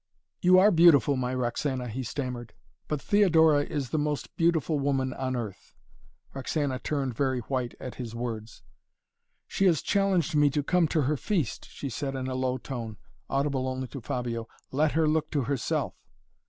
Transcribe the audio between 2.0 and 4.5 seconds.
stammered. "But Theodora is the most